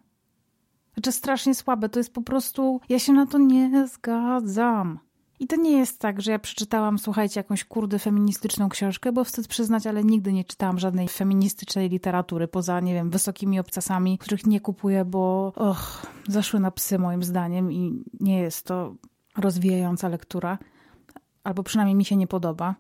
Znaczy 0.95 1.13
strasznie 1.13 1.55
słabe, 1.55 1.89
to 1.89 2.01
jest 2.01 2.13
po 2.13 2.23
prostu, 2.23 2.81
ja 2.89 2.99
się 2.99 3.13
na 3.13 3.27
to 3.27 3.39
nie 3.39 3.87
zgadzam. 3.87 4.99
I 5.41 5.47
to 5.47 5.57
nie 5.57 5.79
jest 5.79 5.99
tak, 5.99 6.23
że 6.23 6.31
ja 6.31 6.39
przeczytałam, 6.39 6.99
słuchajcie, 6.99 7.41
jakąś 7.41 7.65
kurde 7.65 7.99
feministyczną 7.99 8.69
książkę, 8.69 9.13
bo 9.13 9.25
wstyd 9.25 9.49
przyznać, 9.49 9.87
ale 9.87 10.05
nigdy 10.05 10.33
nie 10.33 10.45
czytałam 10.45 10.79
żadnej 10.79 11.09
feministycznej 11.09 11.89
literatury, 11.89 12.49
poza, 12.49 12.81
nie 12.81 12.95
wiem, 12.95 13.11
wysokimi 13.11 13.61
obcasami, 13.61 14.19
których 14.19 14.47
nie 14.47 14.61
kupuję, 14.61 15.05
bo 15.05 15.53
och, 15.57 16.07
zaszły 16.29 16.61
na 16.61 16.71
psy 16.71 16.99
moim 16.99 17.23
zdaniem 17.23 17.73
i 17.73 18.05
nie 18.21 18.39
jest 18.39 18.67
to 18.67 18.95
rozwijająca 19.37 20.09
lektura, 20.09 20.59
albo 21.45 21.63
przynajmniej 21.63 21.95
mi 21.95 22.05
się 22.05 22.17
nie 22.17 22.27
podoba. 22.27 22.75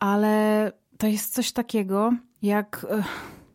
Ale 0.00 0.72
to 0.98 1.06
jest 1.06 1.34
coś 1.34 1.52
takiego, 1.52 2.12
jak 2.42 2.86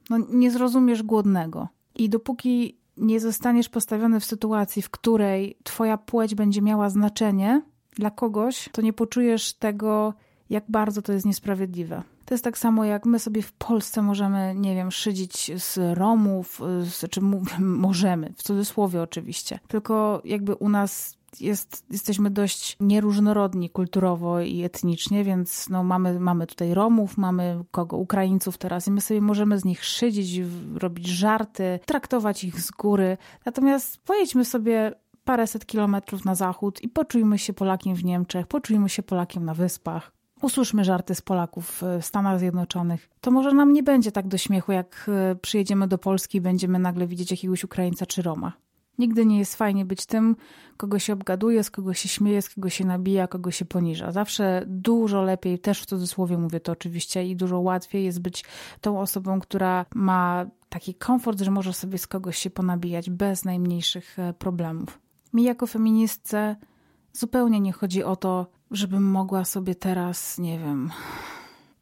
no, 0.10 0.18
nie 0.30 0.52
zrozumiesz 0.52 1.04
głodnego. 1.04 1.68
I 1.96 2.10
dopóki 2.10 2.80
nie 2.98 3.20
zostaniesz 3.20 3.70
postawiony 3.70 4.20
w 4.20 4.26
sytuacji, 4.26 4.82
w 4.82 4.90
której 4.90 5.58
twoja 5.64 5.98
płeć 5.98 6.36
będzie 6.36 6.62
miała 6.62 6.90
znaczenie, 6.90 7.62
dla 8.00 8.12
kogoś, 8.12 8.70
to 8.72 8.82
nie 8.82 8.94
poczujesz 8.94 9.54
tego, 9.54 10.14
jak 10.50 10.64
bardzo 10.70 11.02
to 11.02 11.14
jest 11.14 11.26
niesprawiedliwe. 11.26 12.04
To 12.26 12.34
jest 12.34 12.44
tak 12.44 12.58
samo, 12.58 12.86
jak 12.86 13.06
my 13.06 13.20
sobie 13.20 13.42
w 13.42 13.54
Polsce 13.54 14.02
możemy, 14.02 14.56
nie 14.56 14.76
wiem, 14.76 14.92
szydzić 14.92 15.52
z 15.64 15.98
Romów, 15.98 16.62
z, 16.84 17.10
czy 17.10 17.22
możemy, 17.60 18.34
w 18.38 18.44
cudzysłowie 18.44 19.02
oczywiście. 19.02 19.60
Tylko 19.68 20.22
jakby 20.26 20.56
u 20.56 20.70
nas 20.70 21.20
jest, 21.40 21.86
jesteśmy 21.92 22.30
dość 22.30 22.78
nieróżnorodni 22.80 23.70
kulturowo 23.70 24.42
i 24.42 24.64
etnicznie, 24.64 25.24
więc 25.24 25.70
no 25.70 25.84
mamy, 25.84 26.20
mamy 26.20 26.48
tutaj 26.48 26.74
Romów, 26.74 27.18
mamy 27.18 27.64
kogo? 27.72 27.98
Ukraińców 27.98 28.58
teraz 28.58 28.88
i 28.88 28.92
my 28.92 29.02
sobie 29.02 29.22
możemy 29.22 29.60
z 29.60 29.66
nich 29.66 29.86
szydzić, 29.86 30.42
robić 30.76 31.08
żarty, 31.08 31.80
traktować 31.86 32.44
ich 32.44 32.62
z 32.62 32.72
góry. 32.72 33.18
Natomiast 33.46 33.98
pojedźmy 33.98 34.46
sobie 34.46 34.96
paręset 35.30 35.66
kilometrów 35.66 36.26
na 36.26 36.36
zachód 36.36 36.84
i 36.84 36.90
poczujmy 36.90 37.38
się 37.38 37.54
Polakiem 37.54 37.96
w 37.96 38.04
Niemczech, 38.04 38.48
poczujmy 38.48 38.90
się 38.90 39.04
Polakiem 39.04 39.46
na 39.46 39.54
Wyspach. 39.54 40.12
Usłyszmy 40.42 40.84
żarty 40.84 41.16
z 41.16 41.22
Polaków 41.22 41.84
w 42.00 42.06
Stanach 42.06 42.40
Zjednoczonych. 42.40 43.10
To 43.22 43.32
może 43.32 43.54
nam 43.54 43.74
nie 43.74 43.84
będzie 43.84 44.12
tak 44.12 44.28
do 44.28 44.38
śmiechu, 44.38 44.72
jak 44.72 45.10
e, 45.32 45.36
przyjedziemy 45.36 45.88
do 45.88 45.98
Polski 45.98 46.38
i 46.38 46.42
będziemy 46.42 46.80
nagle 46.80 47.08
widzieć 47.08 47.32
jakiegoś 47.32 47.64
Ukraińca 47.64 48.06
czy 48.06 48.22
Roma. 48.22 48.54
Nigdy 48.98 49.26
nie 49.26 49.40
jest 49.40 49.56
fajnie 49.56 49.86
być 49.86 50.06
tym, 50.06 50.36
kogo 50.78 51.00
się 51.00 51.14
obgaduje, 51.14 51.64
z 51.64 51.72
kogo 51.72 51.94
się 51.94 52.10
śmieje, 52.10 52.42
z 52.42 52.50
kogo 52.50 52.70
się 52.70 52.86
nabija, 52.86 53.28
kogo 53.28 53.52
się 53.52 53.66
poniża. 53.66 54.12
Zawsze 54.12 54.64
dużo 54.68 55.22
lepiej, 55.22 55.60
też 55.60 55.82
w 55.82 55.86
cudzysłowie 55.86 56.38
mówię 56.38 56.60
to 56.60 56.72
oczywiście, 56.72 57.26
i 57.26 57.36
dużo 57.36 57.60
łatwiej 57.60 58.06
jest 58.06 58.22
być 58.22 58.46
tą 58.82 59.00
osobą, 59.00 59.40
która 59.40 59.86
ma 59.96 60.46
taki 60.70 60.96
komfort, 60.96 61.42
że 61.42 61.52
może 61.52 61.74
sobie 61.74 61.98
z 61.98 62.08
kogoś 62.08 62.38
się 62.38 62.50
ponabijać 62.50 63.10
bez 63.10 63.46
najmniejszych 63.46 64.20
e, 64.20 64.34
problemów. 64.34 65.09
Mi 65.34 65.44
jako 65.44 65.68
feministce 65.68 66.56
zupełnie 67.14 67.60
nie 67.60 67.72
chodzi 67.72 68.04
o 68.04 68.16
to, 68.16 68.48
żebym 68.72 69.04
mogła 69.04 69.46
sobie 69.46 69.76
teraz, 69.76 70.38
nie 70.38 70.60
wiem, 70.60 70.92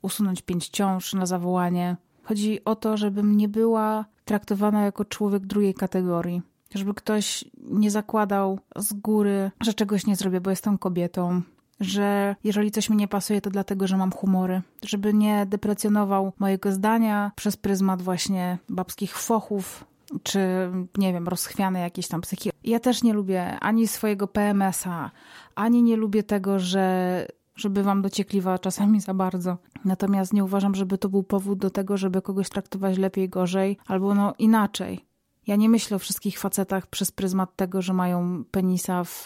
usunąć 0.02 0.42
pięć 0.42 0.70
ciąż 0.70 1.14
na 1.14 1.26
zawołanie. 1.26 1.98
Chodzi 2.24 2.66
o 2.66 2.76
to, 2.76 2.98
żebym 2.98 3.38
nie 3.38 3.50
była 3.50 4.06
traktowana 4.26 4.82
jako 4.84 5.06
człowiek 5.06 5.46
drugiej 5.46 5.74
kategorii. 5.74 6.42
Żeby 6.76 6.94
ktoś 6.94 7.46
nie 7.58 7.92
zakładał 7.92 8.60
z 8.76 8.94
góry, 8.94 9.52
że 9.62 9.74
czegoś 9.74 10.06
nie 10.06 10.16
zrobię, 10.16 10.42
bo 10.42 10.50
jestem 10.50 10.78
kobietą, 10.78 11.42
że 11.80 12.36
jeżeli 12.44 12.72
coś 12.72 12.90
mi 12.90 12.98
nie 12.98 13.08
pasuje, 13.08 13.42
to 13.42 13.50
dlatego, 13.50 13.88
że 13.88 13.98
mam 13.98 14.12
humory. 14.12 14.62
Żeby 14.86 15.14
nie 15.14 15.46
deprecjonował 15.46 16.34
mojego 16.40 16.72
zdania 16.72 17.32
przez 17.36 17.58
pryzmat 17.58 18.02
właśnie 18.02 18.58
babskich 18.70 19.18
fochów, 19.18 19.86
czy 20.24 20.40
nie 20.98 21.14
wiem, 21.14 21.28
rozchwiane 21.28 21.80
jakieś 21.80 22.08
tam 22.08 22.22
psychi. 22.22 22.50
Ja 22.64 22.80
też 22.80 23.04
nie 23.04 23.14
lubię 23.14 23.60
ani 23.60 23.88
swojego 23.88 24.28
PMS-a, 24.28 25.12
ani 25.56 25.84
nie 25.84 25.96
lubię 25.96 26.24
tego, 26.24 26.60
że 26.60 27.28
żeby 27.56 27.84
wam 27.84 28.02
dociekliwa 28.02 28.60
czasami 28.60 29.02
za 29.02 29.14
bardzo. 29.14 29.58
Natomiast 29.86 30.34
nie 30.34 30.44
uważam, 30.44 30.76
żeby 30.76 30.98
to 30.98 31.10
był 31.10 31.24
powód 31.24 31.60
do 31.60 31.70
tego, 31.70 31.98
żeby 31.98 32.22
kogoś 32.22 32.50
traktować 32.50 32.98
lepiej, 32.98 33.30
gorzej, 33.30 33.78
albo 33.88 34.16
no 34.16 34.34
inaczej. 34.40 35.07
Ja 35.48 35.56
nie 35.56 35.70
myślę 35.70 35.96
o 35.96 36.00
wszystkich 36.00 36.40
facetach 36.40 36.88
przez 36.88 37.12
pryzmat 37.12 37.56
tego, 37.56 37.82
że 37.82 37.94
mają 37.94 38.44
penisa 38.52 39.04
w 39.04 39.26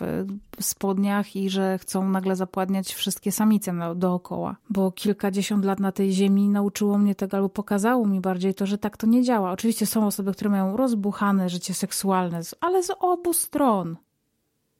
spodniach 0.59 1.35
i 1.35 1.49
że 1.49 1.77
chcą 1.77 2.09
nagle 2.09 2.35
zapładniać 2.35 2.93
wszystkie 2.93 3.31
samice 3.31 3.73
dookoła. 3.95 4.55
Bo 4.69 4.91
kilkadziesiąt 4.91 5.65
lat 5.65 5.79
na 5.79 5.91
tej 5.91 6.11
ziemi 6.11 6.49
nauczyło 6.49 6.97
mnie 6.97 7.15
tego, 7.15 7.37
albo 7.37 7.49
pokazało 7.49 8.07
mi 8.07 8.21
bardziej 8.21 8.53
to, 8.53 8.65
że 8.65 8.77
tak 8.77 8.97
to 8.97 9.07
nie 9.07 9.23
działa. 9.23 9.51
Oczywiście 9.51 9.85
są 9.85 10.07
osoby, 10.07 10.33
które 10.33 10.49
mają 10.49 10.77
rozbuchane 10.77 11.49
życie 11.49 11.73
seksualne, 11.73 12.41
ale 12.61 12.83
z 12.83 12.91
obu 12.99 13.33
stron. 13.33 13.97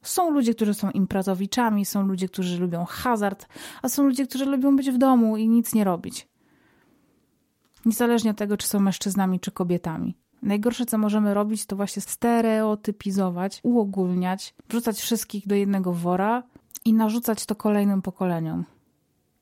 Są 0.01 0.31
ludzie, 0.31 0.53
którzy 0.53 0.74
są 0.74 0.91
imprezowiczami, 0.91 1.86
są 1.86 2.07
ludzie, 2.07 2.27
którzy 2.27 2.60
lubią 2.60 2.86
hazard, 2.86 3.48
a 3.81 3.89
są 3.89 4.03
ludzie, 4.03 4.27
którzy 4.27 4.45
lubią 4.45 4.75
być 4.75 4.91
w 4.91 4.98
domu 4.98 5.38
i 5.38 5.50
nic 5.50 5.74
nie 5.74 5.83
robić. 5.83 6.27
Niezależnie 7.86 8.31
od 8.31 8.38
tego, 8.38 8.57
czy 8.57 8.67
są 8.67 8.79
mężczyznami, 8.79 9.39
czy 9.39 9.51
kobietami. 9.51 10.17
Najgorsze, 10.41 10.86
co 10.86 10.98
możemy 10.98 11.33
robić, 11.33 11.65
to 11.65 11.75
właśnie 11.75 12.01
stereotypizować, 12.01 13.60
uogólniać, 13.63 14.55
wrzucać 14.69 15.00
wszystkich 15.00 15.48
do 15.48 15.55
jednego 15.55 15.93
wora 15.93 16.43
i 16.86 16.93
narzucać 16.93 17.45
to 17.45 17.55
kolejnym 17.55 18.01
pokoleniom. 18.01 18.65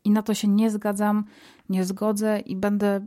I 0.04 0.12
na 0.12 0.22
to 0.24 0.34
się 0.34 0.48
nie 0.48 0.72
zgadzam, 0.72 1.26
nie 1.70 1.86
zgodzę 1.86 2.40
i 2.40 2.56
będę 2.56 3.06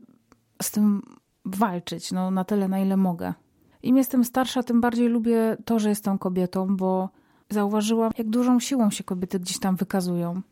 z 0.62 0.70
tym 0.70 1.02
walczyć 1.44 2.12
no, 2.12 2.30
na 2.30 2.44
tyle, 2.44 2.68
na 2.68 2.78
ile 2.78 2.96
mogę. 2.96 3.34
Im 3.82 3.96
jestem 3.96 4.24
starsza, 4.24 4.62
tym 4.62 4.80
bardziej 4.80 5.08
lubię 5.08 5.56
to, 5.64 5.78
że 5.78 5.88
jestem 5.88 6.18
kobietą, 6.18 6.76
bo 6.76 7.08
zauważyłam, 7.50 8.12
jak 8.18 8.28
dużą 8.28 8.60
siłą 8.60 8.90
się 8.90 9.04
kobiety 9.04 9.40
gdzieś 9.40 9.58
tam 9.58 9.76
wykazują. 9.76 10.42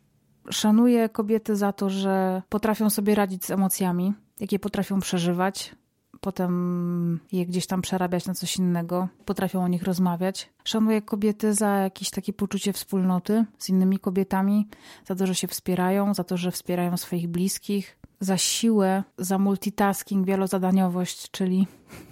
Szanuję 0.50 1.08
kobiety 1.08 1.56
za 1.56 1.72
to, 1.72 1.90
że 1.90 2.42
potrafią 2.48 2.90
sobie 2.90 3.14
radzić 3.14 3.44
z 3.44 3.50
emocjami, 3.50 4.14
jakie 4.40 4.58
potrafią 4.58 5.00
przeżywać, 5.00 5.74
potem 6.20 7.20
je 7.32 7.46
gdzieś 7.46 7.66
tam 7.66 7.82
przerabiać 7.82 8.26
na 8.26 8.34
coś 8.34 8.56
innego, 8.56 9.08
potrafią 9.24 9.64
o 9.64 9.68
nich 9.68 9.82
rozmawiać. 9.82 10.52
Szanuję 10.64 11.02
kobiety 11.02 11.54
za 11.54 11.68
jakieś 11.68 12.10
takie 12.10 12.32
poczucie 12.32 12.72
wspólnoty 12.72 13.44
z 13.58 13.68
innymi 13.68 13.98
kobietami, 13.98 14.68
za 15.06 15.14
to, 15.14 15.26
że 15.26 15.34
się 15.34 15.48
wspierają, 15.48 16.14
za 16.14 16.24
to, 16.24 16.36
że 16.36 16.50
wspierają 16.50 16.96
swoich 16.96 17.28
bliskich, 17.28 17.98
za 18.20 18.36
siłę, 18.36 19.04
za 19.18 19.38
multitasking, 19.38 20.26
wielozadaniowość, 20.26 21.30
czyli 21.30 21.66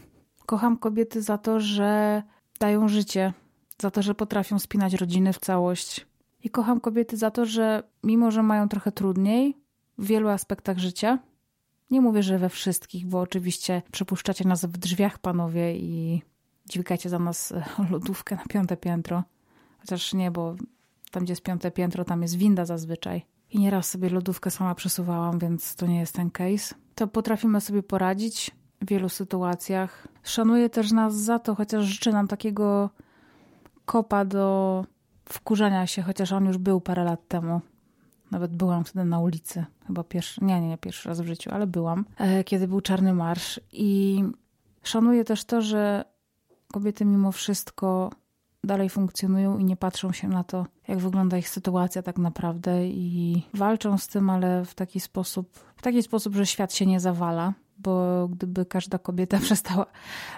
Kocham 0.49 0.77
kobiety 0.77 1.23
za 1.23 1.39
to, 1.39 1.61
że 1.61 2.23
dają 2.61 2.89
życie, 2.89 3.33
za 3.83 3.91
to, 3.91 4.03
że 4.03 4.15
potrafią 4.15 4.59
spinać 4.59 4.95
rodziny 4.95 5.33
w 5.33 5.39
całość. 5.39 6.07
I 6.45 6.51
kocham 6.51 6.81
kobiety 6.81 7.17
za 7.17 7.31
to, 7.31 7.47
że 7.47 7.83
mimo, 8.05 8.31
że 8.31 8.43
mają 8.43 8.69
trochę 8.69 8.93
trudniej 8.93 9.57
w 9.99 10.07
wielu 10.07 10.29
aspektach 10.29 10.79
życia, 10.79 11.19
nie 11.91 12.01
mówię, 12.01 12.23
że 12.23 12.39
we 12.39 12.49
wszystkich, 12.49 13.07
bo 13.07 13.21
oczywiście 13.21 13.83
przepuszczacie 13.93 14.49
nas 14.49 14.65
w 14.65 14.79
drzwiach, 14.79 15.19
panowie, 15.19 15.77
i 15.77 16.23
dźwigacie 16.69 17.09
za 17.09 17.19
nas 17.19 17.55
lodówkę 17.91 18.37
na 18.37 18.45
piąte 18.45 18.77
piętro. 18.77 19.25
Chociaż 19.81 20.15
nie, 20.15 20.31
bo 20.31 20.57
tam, 21.11 21.25
gdzie 21.25 21.33
jest 21.33 21.43
piąte 21.43 21.71
piętro, 21.71 22.05
tam 22.05 22.23
jest 22.23 22.37
winda 22.37 22.65
zazwyczaj. 22.65 23.27
I 23.51 23.59
nieraz 23.59 23.89
sobie 23.89 24.09
lodówkę 24.09 24.51
sama 24.51 24.75
przesuwałam, 24.75 25.39
więc 25.39 25.77
to 25.77 25.87
nie 25.87 25.99
jest 25.99 26.15
ten 26.15 26.31
case. 26.31 26.75
To 26.95 27.07
potrafimy 27.07 27.61
sobie 27.61 27.83
poradzić 27.83 28.51
w 28.83 28.89
wielu 28.89 29.09
sytuacjach. 29.09 30.09
Szanuję 30.23 30.71
też 30.71 30.93
nas 30.93 31.15
za 31.15 31.39
to, 31.39 31.55
chociaż 31.55 31.85
życzę 31.85 32.13
nam 32.13 32.29
takiego 32.29 32.91
kopa 33.85 34.25
do 34.25 34.85
wkurzania 35.29 35.87
się, 35.87 36.03
chociaż 36.03 36.33
on 36.33 36.47
już 36.47 36.59
był 36.59 36.81
parę 36.81 37.05
lat 37.05 37.29
temu. 37.29 37.61
Nawet 38.31 38.57
byłam 38.57 38.85
wtedy 38.85 39.05
na 39.05 39.19
ulicy, 39.19 39.65
chyba 39.87 40.05
pierwszy, 40.05 40.45
nie, 40.45 40.61
nie, 40.61 40.69
nie 40.69 40.79
pierwszy 40.79 41.09
raz 41.09 41.21
w 41.21 41.27
życiu, 41.27 41.51
ale 41.53 41.67
byłam, 41.67 42.05
e, 42.19 42.45
kiedy 42.45 42.69
był 42.69 42.81
Czarny 42.81 43.15
Marsz. 43.15 43.61
I 43.73 44.23
szanuję 44.83 45.25
też 45.25 45.45
to, 45.45 45.63
że 45.63 46.05
kobiety 46.73 47.05
mimo 47.05 47.33
wszystko 47.33 48.11
dalej 48.65 48.89
funkcjonują 48.89 49.59
i 49.59 49.65
nie 49.65 49.77
patrzą 49.77 50.13
się 50.13 50.29
na 50.29 50.45
to, 50.45 50.67
jak 50.89 50.99
wygląda 50.99 51.39
ich 51.39 51.49
sytuacja 51.49 52.03
tak 52.03 52.19
naprawdę 52.19 52.89
i 52.89 53.43
walczą 53.55 53.99
z 53.99 54.09
tym, 54.09 54.31
ale 54.31 54.65
w 54.65 54.75
taki 54.75 55.01
sposób, 55.01 55.59
w 55.77 55.83
taki 55.83 56.03
sposób, 56.03 56.35
że 56.35 56.47
świat 56.47 56.75
się 56.75 56.87
nie 56.87 57.01
zawala, 57.01 57.55
bo 57.79 58.29
gdyby 58.29 58.67
każda 58.67 58.99
kobieta 58.99 59.39
przestała 59.47 59.87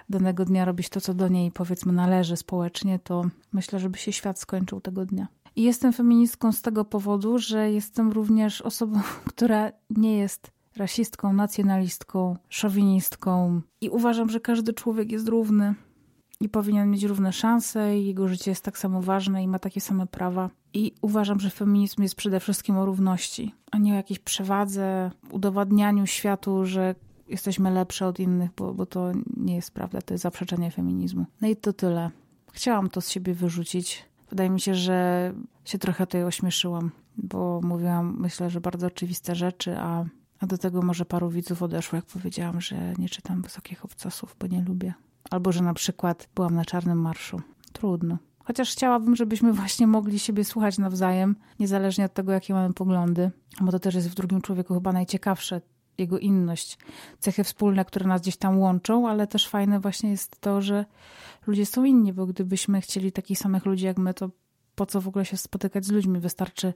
danego 0.09 0.45
dnia 0.45 0.65
robić 0.65 0.89
to, 0.89 1.01
co 1.01 1.15
do 1.15 1.29
niej 1.29 1.51
powiedzmy 1.51 1.93
należy 1.93 2.37
społecznie, 2.37 2.99
to 2.99 3.25
myślę, 3.53 3.79
żeby 3.79 3.99
się 3.99 4.13
świat 4.13 4.39
skończył 4.39 4.81
tego 4.81 5.07
dnia. 5.07 5.29
I 5.57 5.63
jestem 5.63 5.93
feministką 5.93 6.53
z 6.53 6.63
tego 6.63 6.85
powodu, 6.85 7.39
że 7.39 7.71
jestem 7.71 8.13
również 8.13 8.63
osobą, 8.63 9.01
która 9.35 9.73
nie 9.91 10.19
jest 10.19 10.51
rasistką, 10.77 11.33
nacjonalistką, 11.33 12.37
szowinistką 12.49 13.61
i 13.81 13.89
uważam, 13.89 14.31
że 14.31 14.41
każdy 14.41 14.73
człowiek 14.73 15.13
jest 15.13 15.29
równy 15.29 15.75
i 16.41 16.49
powinien 16.49 16.91
mieć 16.91 17.03
równe 17.05 17.33
szanse, 17.33 17.99
i 17.99 18.07
jego 18.07 18.29
życie 18.29 18.51
jest 18.51 18.65
tak 18.65 18.79
samo 18.79 19.03
ważne 19.03 19.43
i 19.43 19.49
ma 19.49 19.59
takie 19.59 19.81
same 19.81 20.07
prawa. 20.07 20.51
I 20.73 20.93
uważam, 21.03 21.41
że 21.41 21.51
feminizm 21.51 22.03
jest 22.03 22.15
przede 22.15 22.41
wszystkim 22.41 22.77
o 22.77 22.87
równości, 22.87 23.55
a 23.71 23.79
nie 23.79 23.93
o 23.93 23.97
jakiejś 23.97 24.19
przewadze, 24.19 25.11
udowadnianiu 25.31 26.07
światu, 26.07 26.67
że 26.67 26.95
jesteśmy 27.29 27.71
lepsze 27.71 28.07
od 28.07 28.21
innych, 28.21 28.51
bo, 28.57 28.75
bo 28.75 28.87
to 28.87 29.13
nie 29.37 29.55
jest 29.55 29.71
prawda, 29.71 30.03
to 30.03 30.15
jest 30.15 30.23
zaprzeczenie 30.23 30.71
feminizmu. 30.71 31.27
No 31.41 31.49
i 31.49 31.57
to 31.57 31.73
tyle. 31.73 32.11
Chciałam 32.53 32.91
to 32.91 33.01
z 33.01 33.11
siebie 33.11 33.35
wyrzucić. 33.35 34.10
Wydaje 34.31 34.51
mi 34.51 34.61
się, 34.61 34.75
że 34.75 35.33
się 35.65 35.79
trochę 35.79 36.07
tutaj 36.07 36.25
ośmieszyłam, 36.25 36.91
bo 37.17 37.61
mówiłam, 37.65 38.17
myślę, 38.19 38.51
że 38.51 38.61
bardzo 38.61 38.87
oczywiste 38.87 39.35
rzeczy, 39.35 39.79
a, 39.79 40.05
a 40.41 40.47
do 40.47 40.59
tego 40.59 40.83
może 40.83 41.05
paru 41.05 41.31
widzów 41.31 41.63
odeszło, 41.63 41.97
jak 41.97 42.05
powiedziałam, 42.05 42.61
że 42.61 42.93
nie 42.99 43.09
czytam 43.09 43.43
wysokich 43.43 43.85
obcasów, 43.85 44.37
bo 44.41 44.47
nie 44.47 44.63
lubię. 44.63 44.95
Albo 45.31 45.53
że 45.53 45.63
na 45.63 45.75
przykład 45.75 46.29
byłam 46.35 46.55
na 46.55 46.65
czarnym 46.65 47.01
marszu. 47.01 47.41
Trudno. 47.73 48.19
Chociaż 48.45 48.73
chciałabym, 48.73 49.17
żebyśmy 49.17 49.53
właśnie 49.53 49.87
mogli 49.87 50.19
siebie 50.19 50.45
słuchać 50.45 50.79
nawzajem, 50.79 51.37
niezależnie 51.59 52.05
od 52.05 52.15
tego, 52.15 52.33
jakie 52.33 52.55
mamy 52.55 52.75
poglądy, 52.75 53.31
bo 53.61 53.73
to 53.73 53.79
też 53.79 53.95
jest 53.95 54.11
w 54.11 54.15
drugim 54.15 54.41
człowieku 54.41 54.75
chyba 54.75 54.93
najciekawsze, 54.93 55.61
jego 55.99 56.19
inność, 56.19 56.79
cechy 57.19 57.45
wspólne, 57.45 57.85
które 57.85 58.07
nas 58.07 58.21
gdzieś 58.21 58.37
tam 58.37 58.59
łączą, 58.59 59.09
ale 59.09 59.27
też 59.27 59.49
fajne 59.49 59.81
właśnie 59.81 60.11
jest 60.11 60.41
to, 60.41 60.63
że 60.63 60.85
ludzie 61.47 61.67
są 61.67 61.85
inni, 61.85 62.13
bo 62.13 62.27
gdybyśmy 62.27 62.81
chcieli 62.81 63.13
takich 63.13 63.39
samych 63.39 63.67
ludzi 63.67 63.87
jak 63.87 63.99
my, 63.99 64.15
to 64.15 64.31
po 64.75 64.87
co 64.87 65.01
w 65.01 65.09
ogóle 65.09 65.25
się 65.25 65.37
spotykać 65.37 65.85
z 65.85 65.91
ludźmi? 65.91 66.21
Wystarczy 66.21 66.75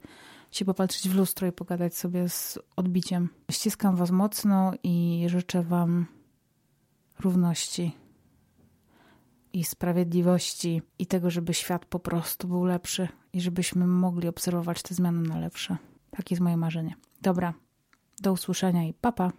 się 0.51 0.65
popatrzeć 0.65 1.09
w 1.09 1.15
lustro 1.15 1.47
i 1.47 1.53
pogadać 1.53 1.97
sobie 1.97 2.29
z 2.29 2.59
odbiciem. 2.77 3.29
Ściskam 3.51 3.97
Was 3.97 4.11
mocno 4.11 4.73
i 4.83 5.25
życzę 5.27 5.63
Wam 5.63 6.07
równości 7.21 7.93
i 9.53 9.65
sprawiedliwości 9.65 10.83
i 10.99 11.07
tego, 11.07 11.31
żeby 11.31 11.55
świat 11.55 11.85
po 11.85 11.99
prostu 11.99 12.49
był 12.49 12.65
lepszy 12.65 13.09
i 13.33 13.41
żebyśmy 13.41 13.87
mogli 13.87 14.29
obserwować 14.29 14.83
te 14.83 14.95
zmiany 14.95 15.29
na 15.29 15.39
lepsze. 15.39 15.77
Takie 16.11 16.35
jest 16.35 16.43
moje 16.43 16.57
marzenie. 16.57 16.95
Dobra, 17.23 17.55
do 18.23 18.33
usłyszenia 18.33 18.85
i 18.85 18.95
papa. 18.95 19.33